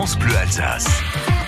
[0.00, 1.39] France Bleu Alsace.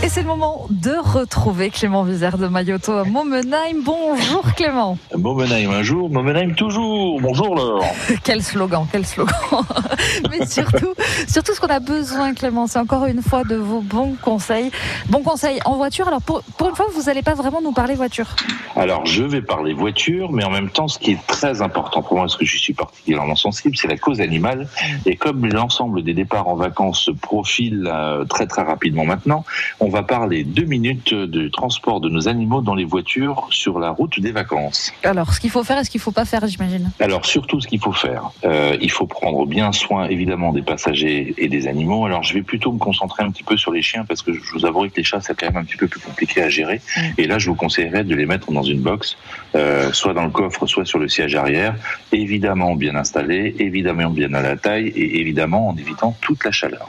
[0.00, 3.82] Et c'est le moment de retrouver Clément Vizère de Mayoto à Momenheim.
[3.82, 4.96] Bonjour Clément.
[5.16, 7.20] Momenheim un jour, Momenheim toujours.
[7.20, 7.84] Bonjour Laure.
[8.22, 9.34] quel slogan, quel slogan.
[10.30, 10.94] Mais surtout,
[11.26, 14.70] surtout ce qu'on a besoin Clément, c'est encore une fois de vos bons conseils.
[15.08, 16.06] Bons conseils en voiture.
[16.06, 18.36] Alors pour, pour une fois, vous n'allez pas vraiment nous parler voiture.
[18.76, 22.14] Alors je vais parler voiture, mais en même temps, ce qui est très important pour
[22.14, 24.68] moi, parce que je suis particulièrement sensible, c'est la cause animale.
[25.06, 29.44] Et comme l'ensemble des départs en vacances se profilent euh, très très rapidement maintenant,
[29.80, 33.90] on va parler deux minutes de transport de nos animaux dans les voitures sur la
[33.90, 34.92] route des vacances.
[35.02, 36.90] Alors, ce qu'il faut faire et ce qu'il ne faut pas faire, j'imagine.
[37.00, 38.30] Alors, surtout ce qu'il faut faire.
[38.44, 42.06] Euh, il faut prendre bien soin, évidemment, des passagers et des animaux.
[42.06, 44.52] Alors, je vais plutôt me concentrer un petit peu sur les chiens parce que je
[44.52, 46.80] vous avoue que les chats, c'est quand même un petit peu plus compliqué à gérer.
[46.96, 47.00] Mm.
[47.18, 49.16] Et là, je vous conseillerais de les mettre dans une box,
[49.54, 51.74] euh, soit dans le coffre, soit sur le siège arrière,
[52.12, 56.88] évidemment bien installé, évidemment bien à la taille et évidemment en évitant toute la chaleur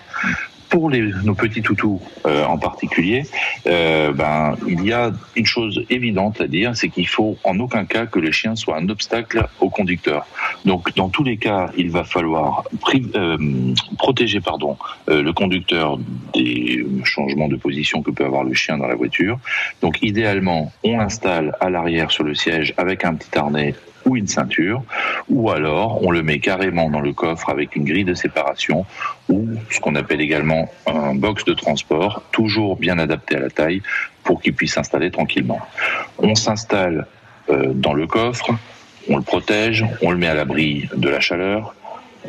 [0.70, 3.24] pour les, nos petits toutous euh, en particulier,
[3.68, 7.86] euh, ben, il y a une chose évidente à dire, c'est qu'il faut en aucun
[7.86, 10.28] cas que le chien soit un obstacle au conducteur.
[10.66, 12.64] Donc, dans tous les cas, il va falloir
[13.16, 13.38] euh,
[13.98, 14.78] protéger pardon,
[15.10, 15.98] euh, le conducteur
[16.34, 19.40] des changements de position que peut avoir le chien dans la voiture.
[19.82, 23.74] Donc, idéalement, on l'installe à l'arrière sur le siège avec un petit harnais
[24.10, 24.84] ou une ceinture,
[25.30, 28.86] ou alors on le met carrément dans le coffre avec une grille de séparation
[29.30, 33.82] ou ce qu'on appelle également un box de transport, toujours bien adapté à la taille
[34.24, 35.60] pour qu'il puisse s'installer tranquillement.
[36.18, 37.06] On s'installe
[37.50, 38.50] euh, dans le coffre,
[39.10, 41.76] on le protège, on le met à l'abri de la chaleur,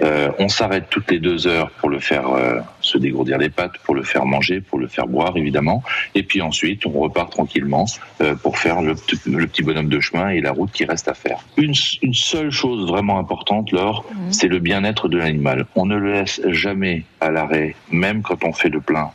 [0.02, 3.78] euh, on s'arrête toutes les deux heures pour le faire euh, se dégourdir les pattes,
[3.84, 5.82] pour le faire manger, pour le faire boire évidemment.
[6.14, 7.86] Et puis ensuite, on repart tranquillement
[8.20, 11.40] euh, pour faire le, petit bonhomme de chemin et la route qui reste à faire.
[11.56, 14.32] Une, une seule chose vraiment importante, Laure, mmh.
[14.32, 15.66] c'est le bien-être de l'animal.
[15.74, 19.10] On ne le laisse jamais à l'arrêt, même quand on fait le plein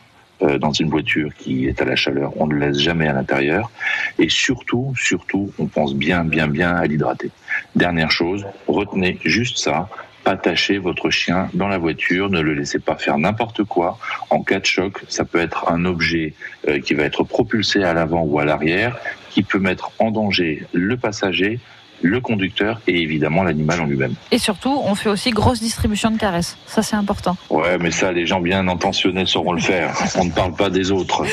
[0.59, 3.71] dans une voiture qui est à la chaleur, on ne le laisse jamais à l'intérieur.
[4.19, 7.31] Et surtout, surtout, on pense bien, bien, bien à l'hydrater.
[7.73, 9.87] Dernière chose, retenez juste ça
[10.25, 13.97] attachez votre chien dans la voiture, ne le laissez pas faire n'importe quoi.
[14.29, 16.33] En cas de choc, ça peut être un objet
[16.67, 18.97] euh, qui va être propulsé à l'avant ou à l'arrière,
[19.29, 21.59] qui peut mettre en danger le passager,
[22.05, 24.13] le conducteur et évidemment l'animal en lui-même.
[24.31, 26.57] Et surtout, on fait aussi grosse distribution de caresses.
[26.67, 27.35] Ça, c'est important.
[27.49, 29.93] Ouais, mais ça, les gens bien intentionnés sauront le faire.
[30.17, 31.23] On ne parle pas des autres.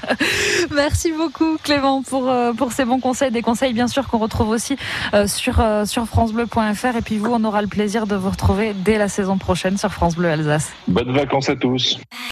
[0.74, 3.30] Merci beaucoup, Clément, pour, euh, pour ces bons conseils.
[3.30, 4.76] Des conseils, bien sûr, qu'on retrouve aussi
[5.14, 6.96] euh, sur, euh, sur FranceBleu.fr.
[6.96, 9.92] Et puis vous, on aura le plaisir de vous retrouver dès la saison prochaine sur
[9.92, 10.72] France Bleu Alsace.
[10.86, 11.98] Bonnes vacances à tous.